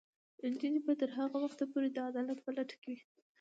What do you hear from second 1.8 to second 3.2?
د عدالت په لټه کې وي.